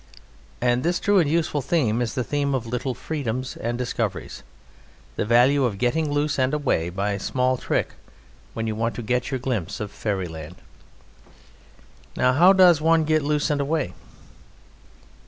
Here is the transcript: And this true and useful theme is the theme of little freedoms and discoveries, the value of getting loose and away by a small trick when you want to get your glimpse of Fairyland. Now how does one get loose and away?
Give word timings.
And 0.61 0.81
this 0.81 0.99
true 0.99 1.19
and 1.19 1.29
useful 1.29 1.61
theme 1.61 2.01
is 2.01 2.15
the 2.15 2.23
theme 2.23 2.55
of 2.55 2.65
little 2.65 2.95
freedoms 2.95 3.55
and 3.55 3.77
discoveries, 3.77 4.41
the 5.15 5.25
value 5.27 5.63
of 5.63 5.77
getting 5.77 6.11
loose 6.11 6.39
and 6.39 6.55
away 6.55 6.89
by 6.89 7.11
a 7.11 7.19
small 7.19 7.55
trick 7.55 7.89
when 8.55 8.65
you 8.65 8.75
want 8.75 8.95
to 8.95 9.03
get 9.03 9.29
your 9.29 9.39
glimpse 9.39 9.79
of 9.79 9.91
Fairyland. 9.91 10.55
Now 12.15 12.33
how 12.33 12.51
does 12.51 12.81
one 12.81 13.03
get 13.03 13.21
loose 13.21 13.51
and 13.51 13.61
away? 13.61 13.93